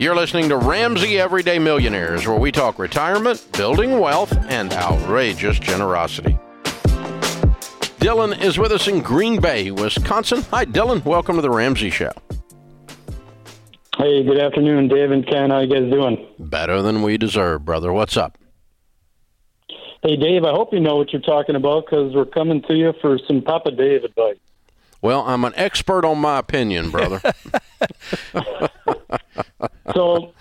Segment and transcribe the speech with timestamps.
[0.00, 6.38] You're listening to Ramsey Everyday Millionaires, where we talk retirement, building wealth, and outrageous generosity.
[7.98, 10.42] Dylan is with us in Green Bay, Wisconsin.
[10.52, 11.04] Hi, Dylan.
[11.04, 12.12] Welcome to the Ramsey Show.
[13.96, 15.50] Hey, good afternoon, Dave and Ken.
[15.50, 16.28] How you guys doing?
[16.38, 17.92] Better than we deserve, brother.
[17.92, 18.38] What's up?
[20.04, 20.44] Hey, Dave.
[20.44, 23.42] I hope you know what you're talking about because we're coming to you for some
[23.42, 24.38] Papa Dave advice.
[25.00, 27.20] Well, I'm an expert on my opinion, brother.
[29.94, 30.32] so,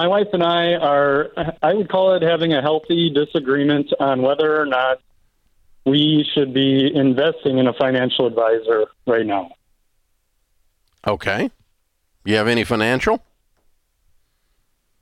[0.00, 1.28] my wife and I are,
[1.62, 4.98] I would call it having a healthy disagreement on whether or not
[5.84, 9.50] we should be investing in a financial advisor right now.
[11.06, 11.50] Okay.
[12.24, 13.22] You have any financial?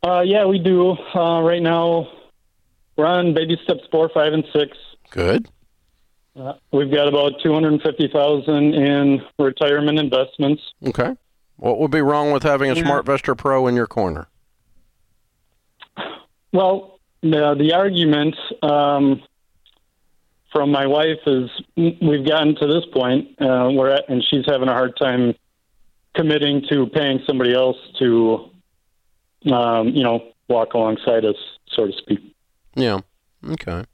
[0.05, 0.97] Uh, yeah, we do.
[1.15, 2.09] Uh, right now,
[2.96, 4.77] we're on baby steps four, five, and six.
[5.10, 5.49] Good.
[6.35, 10.62] Uh, we've got about two hundred and fifty thousand in retirement investments.
[10.85, 11.15] Okay.
[11.57, 12.82] What would be wrong with having a Yeah.
[12.82, 14.26] SmartVestor Pro in your corner?
[16.52, 19.23] Well, the, the argument um,
[20.52, 24.73] from my wife is we've gotten to this point uh, where and she's having a
[24.73, 25.35] hard time
[26.15, 28.51] committing to paying somebody else to,
[29.52, 31.37] um, you know, walk alongside us,
[31.69, 32.35] so to speak.
[32.74, 33.01] Yeah.
[33.46, 33.85] Okay.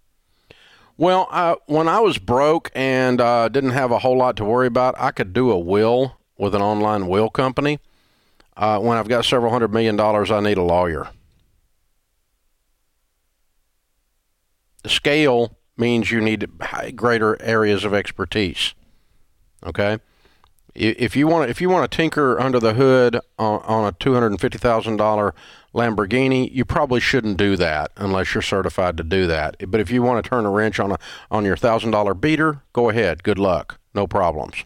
[0.96, 4.68] Well, I, when I was broke and uh, didn't have a whole lot to worry
[4.68, 7.80] about, I could do a will with an online will company.
[8.56, 11.08] Uh, when I've got several hundred million dollars, I need a lawyer.
[14.86, 16.48] Scale means you need
[16.94, 18.74] greater areas of expertise.
[19.64, 19.98] Okay,
[20.74, 24.14] if you want if you want to tinker under the hood on, on a two
[24.14, 25.34] hundred and fifty thousand dollar
[25.74, 29.56] Lamborghini, you probably shouldn't do that unless you're certified to do that.
[29.70, 30.98] But if you want to turn a wrench on a
[31.30, 33.22] on your thousand dollar beater, go ahead.
[33.22, 33.80] Good luck.
[33.94, 34.64] No problems.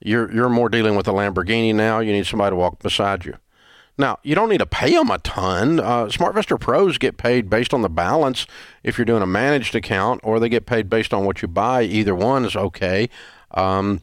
[0.00, 2.00] You're you're more dealing with a Lamborghini now.
[2.00, 3.36] You need somebody to walk beside you.
[3.98, 5.78] Now, you don't need to pay them a ton.
[5.78, 8.46] Uh, SmartVestor Pros get paid based on the balance
[8.82, 11.82] if you're doing a managed account, or they get paid based on what you buy.
[11.82, 13.10] Either one is okay.
[13.50, 14.02] Um,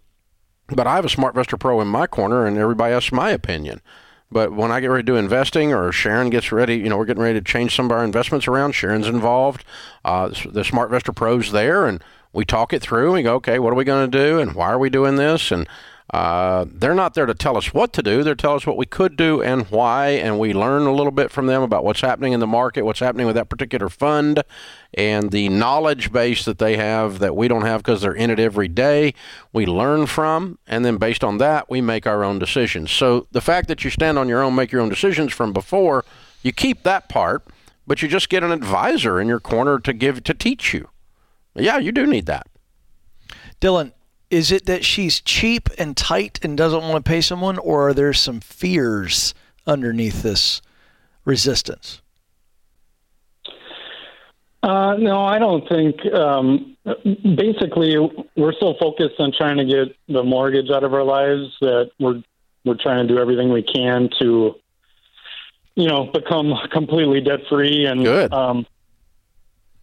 [0.68, 3.82] but I have a SmartVestor Pro in my corner, and everybody asks my opinion.
[4.32, 7.06] But when I get ready to do investing, or Sharon gets ready, you know, we're
[7.06, 8.74] getting ready to change some of our investments around.
[8.74, 9.66] Sharon's involved.
[10.06, 13.06] Uh, the SmartVestor Pro's there, and we talk it through.
[13.06, 15.16] And We go, okay, what are we going to do, and why are we doing
[15.16, 15.52] this?
[15.52, 15.68] And
[16.12, 18.24] uh, they're not there to tell us what to do.
[18.24, 21.30] They're tell us what we could do and why, and we learn a little bit
[21.30, 24.44] from them about what's happening in the market, what's happening with that particular fund,
[24.96, 28.40] and the knowledge base that they have that we don't have because they're in it
[28.40, 29.14] every day.
[29.54, 32.92] We learn from, and then based on that, we make our own decisions.
[32.92, 36.06] So the fact that you stand on your own, make your own decisions from before,
[36.42, 37.46] you keep that part,
[37.86, 40.90] but you just get an advisor in your corner to give to teach you.
[41.54, 42.48] Yeah, you do need that.
[43.62, 43.92] Dylan,
[44.30, 47.94] is it that she's cheap and tight and doesn't want to pay someone, or are
[47.94, 49.34] there some fears
[49.66, 50.62] underneath this
[51.26, 52.02] resistance?
[54.62, 56.06] Uh, no, I don't think.
[56.14, 56.76] Um,
[57.36, 57.96] basically,
[58.36, 62.22] we're so focused on trying to get the mortgage out of our lives that we're
[62.66, 64.54] we're trying to do everything we can to,
[65.76, 68.34] you know, become completely debt free and Good.
[68.34, 68.68] Um,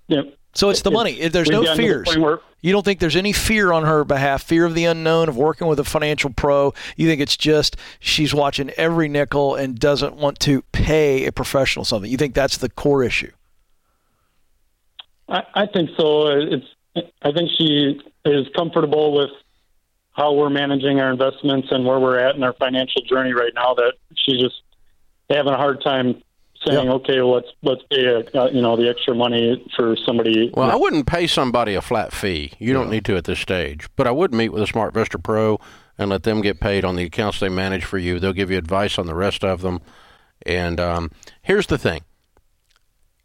[0.08, 0.22] yeah,
[0.54, 1.28] So it's the It- money.
[1.28, 2.18] There's no gotten to the fears.
[2.18, 5.36] where- You don't think there's any fear on her behalf, fear of the unknown, of
[5.36, 6.74] working with a financial pro.
[6.96, 11.84] You think it's just she's watching every nickel and doesn't want to pay a professional
[11.84, 12.10] something.
[12.10, 13.30] You think that's the core issue.
[15.28, 16.26] I, I think so.
[16.26, 16.66] It's.
[17.22, 19.30] I think she is comfortable with
[20.10, 23.74] how we're managing our investments and where we're at in our financial journey right now.
[23.74, 24.60] That she's just
[25.30, 26.20] having a hard time
[26.66, 26.92] saying, Yeah.
[26.94, 30.76] "Okay, well, let's let's pay uh, you know the extra money for somebody." Well, I
[30.76, 32.52] wouldn't pay somebody a flat fee.
[32.58, 33.88] You don't need to at this stage.
[33.96, 35.58] But I would meet with a SmartVestor Pro
[35.98, 38.18] and let them get paid on the accounts they manage for you.
[38.18, 39.80] They'll give you advice on the rest of them.
[40.44, 41.10] And um,
[41.42, 42.02] here's the thing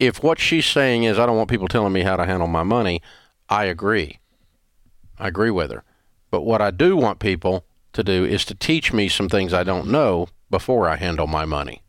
[0.02, 2.64] if what she's saying is, I don't want people telling me how to handle my
[2.64, 3.00] money,
[3.48, 4.18] I agree.
[5.18, 5.84] I agree with her.
[6.30, 9.62] But what I do want people to do is to teach me some things I
[9.62, 11.82] don't know before I handle my money.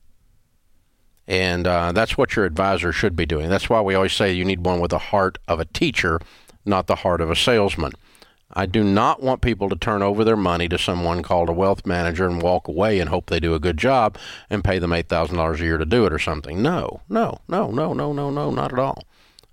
[1.27, 3.49] And uh, that's what your advisor should be doing.
[3.49, 6.19] That's why we always say you need one with the heart of a teacher,
[6.65, 7.93] not the heart of a salesman.
[8.55, 11.85] I do not want people to turn over their money to someone called a wealth
[11.85, 14.17] manager and walk away and hope they do a good job
[14.49, 16.61] and pay them $8,000 a year to do it or something.
[16.61, 19.05] No, no, no, no, no, no, no, not at all.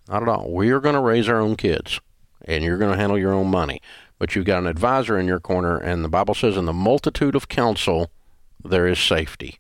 [0.08, 0.52] Not at all.
[0.52, 2.00] We are going to raise our own kids
[2.44, 3.80] and you're going to handle your own money.
[4.18, 7.34] But you've got an advisor in your corner, and the Bible says, in the multitude
[7.34, 8.10] of counsel,
[8.62, 9.59] there is safety.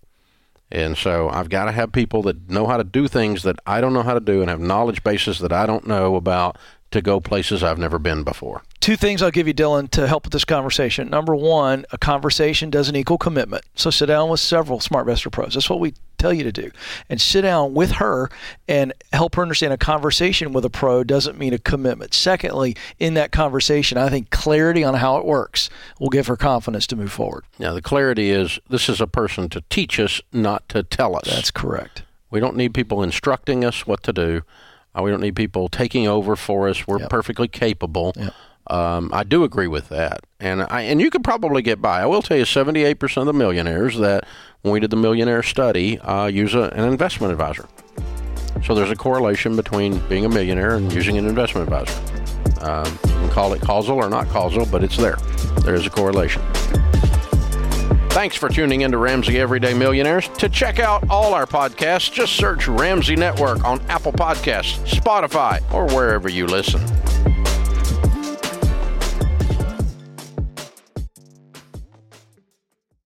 [0.72, 3.80] And so I've got to have people that know how to do things that I
[3.80, 6.56] don't know how to do and have knowledge bases that I don't know about
[6.92, 8.62] to go places I've never been before.
[8.90, 11.08] Two things I'll give you, Dylan, to help with this conversation.
[11.08, 13.64] Number one, a conversation doesn't equal commitment.
[13.76, 15.54] So sit down with several SmartVestor pros.
[15.54, 16.72] That's what we tell you to do.
[17.08, 18.30] And sit down with her
[18.66, 22.14] and help her understand a conversation with a pro doesn't mean a commitment.
[22.14, 25.70] Secondly, in that conversation, I think clarity on how it works
[26.00, 27.44] will give her confidence to move forward.
[27.60, 31.28] Now, the clarity is this is a person to teach us, not to tell us.
[31.30, 32.02] That's correct.
[32.28, 34.42] We don't need people instructing us what to do.
[34.98, 36.88] Uh, we don't need people taking over for us.
[36.88, 37.10] We're Yep.
[37.10, 38.14] perfectly capable.
[38.16, 38.34] Yep.
[38.70, 42.02] Um, I do agree with that, and I and you could probably get by.
[42.02, 44.26] I will tell you, seventy-eight percent of the millionaires that
[44.62, 47.68] when we did the millionaire study uh, use a, an investment advisor.
[48.64, 51.98] So there's a correlation between being a millionaire and using an investment advisor.
[52.60, 55.16] Um, you can call it causal or not causal, but it's there.
[55.64, 56.42] There is a correlation.
[58.10, 60.28] Thanks for tuning into Ramsey Everyday Millionaires.
[60.38, 65.86] To check out all our podcasts, just search Ramsey Network on Apple Podcasts, Spotify, or
[65.86, 66.80] wherever you listen.